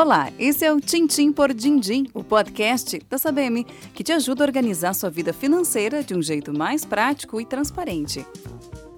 [0.00, 4.46] Olá, esse é o Tintim por Dindim, o podcast da Sabem, que te ajuda a
[4.46, 8.24] organizar sua vida financeira de um jeito mais prático e transparente.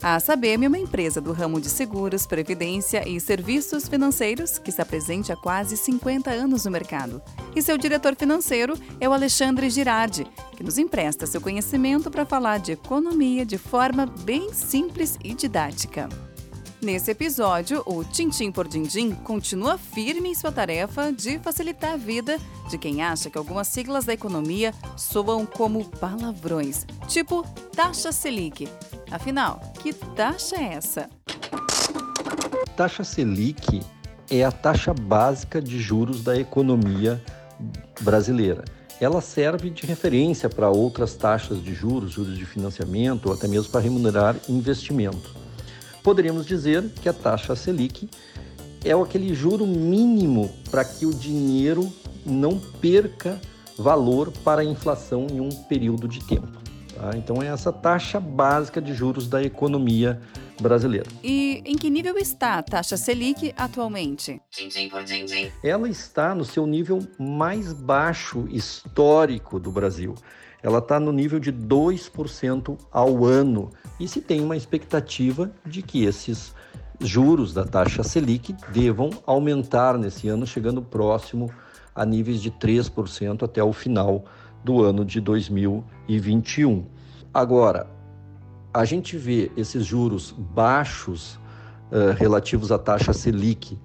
[0.01, 4.85] A Sabem é uma empresa do ramo de seguros, previdência e serviços financeiros que está
[4.85, 7.21] presente há quase 50 anos no mercado.
[7.57, 10.25] E seu diretor financeiro é o Alexandre Girardi,
[10.57, 16.09] que nos empresta seu conhecimento para falar de economia de forma bem simples e didática.
[16.83, 22.39] Nesse episódio, o Tintim por Dindim continua firme em sua tarefa de facilitar a vida
[22.69, 28.69] de quem acha que algumas siglas da economia soam como palavrões, tipo taxa Selic.
[29.13, 31.09] Afinal, que taxa é essa?
[32.77, 33.81] Taxa Selic
[34.29, 37.23] é a taxa básica de juros da economia
[38.01, 38.65] brasileira.
[39.01, 43.71] Ela serve de referência para outras taxas de juros, juros de financiamento ou até mesmo
[43.71, 45.42] para remunerar investimento.
[46.03, 48.09] Poderíamos dizer que a taxa Selic
[48.85, 51.93] é aquele juro mínimo para que o dinheiro
[52.27, 53.41] não perca
[53.79, 56.61] valor para a inflação em um período de tempo.
[56.95, 57.11] Tá?
[57.17, 60.21] Então é essa taxa básica de juros da economia
[60.61, 61.09] brasileira.
[61.23, 64.41] E em que nível está a taxa Selic atualmente?
[65.63, 70.15] Ela está no seu nível mais baixo histórico do Brasil
[70.63, 76.05] ela está no nível de 2% ao ano e se tem uma expectativa de que
[76.05, 76.55] esses
[77.01, 81.51] juros da taxa Selic devam aumentar nesse ano, chegando próximo
[81.95, 84.25] a níveis de 3% até o final
[84.65, 86.87] do ano de 2021.
[87.35, 87.87] Agora,
[88.73, 91.35] a gente vê esses juros baixos
[91.91, 93.79] uh, relativos à taxa Selic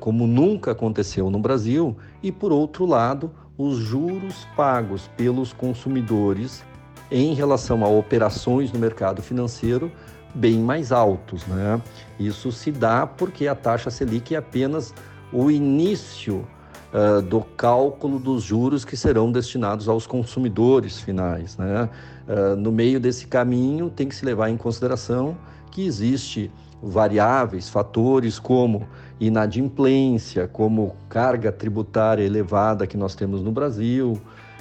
[0.00, 6.64] como nunca aconteceu no Brasil, e por outro lado, os juros pagos pelos consumidores
[7.10, 9.92] em relação a operações no mercado financeiro
[10.34, 11.46] bem mais altos.
[11.46, 11.80] Né?
[12.18, 14.94] Isso se dá porque a taxa Selic é apenas
[15.32, 16.46] o início
[16.92, 21.56] uh, do cálculo dos juros que serão destinados aos consumidores finais.
[21.56, 21.88] Né?
[22.26, 25.36] Uh, no meio desse caminho, tem que se levar em consideração
[25.70, 26.50] que existe
[26.82, 28.86] variáveis, fatores como
[29.20, 34.20] inadimplência, como carga tributária elevada que nós temos no Brasil,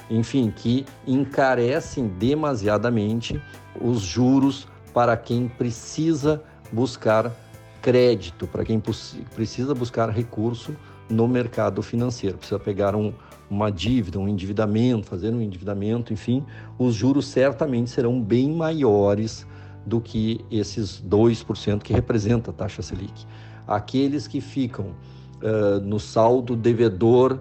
[0.10, 3.42] enfim, que encarecem demasiadamente
[3.80, 7.32] os juros para quem precisa buscar
[7.82, 8.80] crédito, para quem
[9.34, 10.76] precisa buscar recurso
[11.10, 13.14] no mercado financeiro, precisa pegar um,
[13.50, 16.46] uma dívida, um endividamento, fazer um endividamento, enfim,
[16.78, 19.46] os juros certamente serão bem maiores
[19.86, 23.26] do que esses 2% que representa a taxa Selic.
[23.68, 24.88] Aqueles que ficam
[25.42, 27.40] uh, no saldo devedor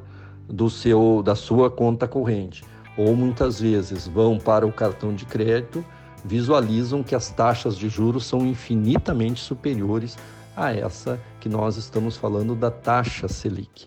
[0.49, 2.65] do seu, da sua conta corrente,
[2.97, 5.85] ou muitas vezes vão para o cartão de crédito,
[6.25, 10.19] visualizam que as taxas de juros são infinitamente superiores
[10.57, 13.87] a essa que nós estamos falando da taxa Selic.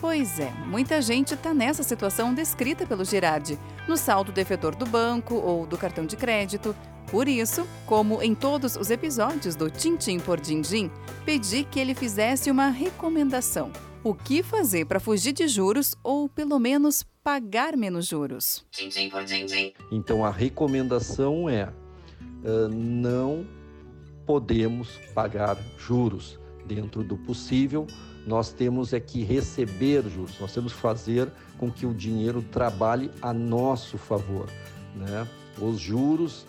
[0.00, 5.34] Pois é, muita gente está nessa situação descrita pelo Girardi, no saldo devedor do banco
[5.34, 6.74] ou do cartão de crédito.
[7.10, 10.90] Por isso, como em todos os episódios do Tintim por Dindim,
[11.26, 13.70] pedi que ele fizesse uma recomendação.
[14.02, 18.64] O que fazer para fugir de juros ou, pelo menos, pagar menos juros?
[18.70, 19.74] Tintim por Dindim.
[19.92, 21.64] Então, a recomendação é:
[22.42, 23.46] uh, não
[24.24, 27.86] podemos pagar juros dentro do possível
[28.26, 33.10] nós temos é que receber juros, nós temos que fazer com que o dinheiro trabalhe
[33.20, 34.48] a nosso favor.
[34.94, 35.26] Né?
[35.58, 36.46] Os juros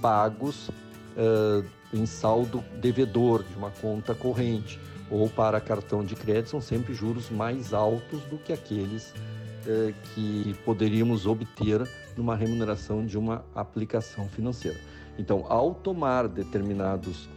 [0.00, 4.78] pagos uh, em saldo devedor de uma conta corrente
[5.10, 10.54] ou para cartão de crédito são sempre juros mais altos do que aqueles uh, que
[10.64, 14.78] poderíamos obter numa remuneração de uma aplicação financeira.
[15.18, 17.28] Então, ao tomar determinados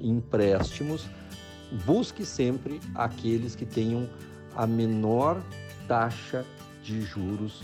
[0.00, 1.08] empréstimos,
[1.84, 4.08] busque sempre aqueles que tenham
[4.56, 5.42] a menor
[5.86, 6.44] taxa
[6.82, 7.62] de juros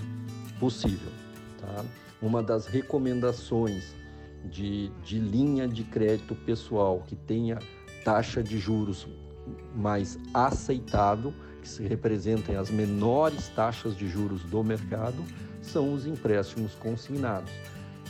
[0.59, 1.11] possível.
[1.61, 1.85] Tá?
[2.21, 3.95] Uma das recomendações
[4.45, 7.59] de, de linha de crédito pessoal que tenha
[8.05, 9.07] taxa de juros
[9.75, 15.23] mais aceitável, que se representem as menores taxas de juros do mercado,
[15.63, 17.51] são os empréstimos consignados.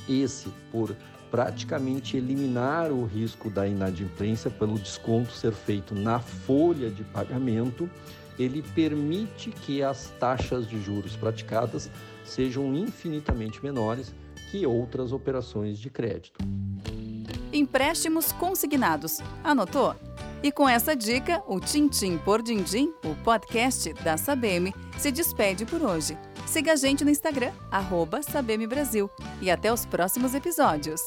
[0.08, 0.94] Esse, por
[1.34, 7.90] praticamente eliminar o risco da inadimplência pelo desconto ser feito na folha de pagamento,
[8.38, 11.90] ele permite que as taxas de juros praticadas
[12.24, 14.14] sejam infinitamente menores
[14.48, 16.38] que outras operações de crédito.
[17.52, 19.18] Empréstimos consignados.
[19.42, 19.96] Anotou?
[20.40, 25.82] E com essa dica, o Tintim por Dindim, o podcast da Sabem, se despede por
[25.82, 26.16] hoje.
[26.46, 28.20] Siga a gente no Instagram, arroba
[28.68, 29.10] Brasil.
[29.40, 31.00] E até os próximos episódios.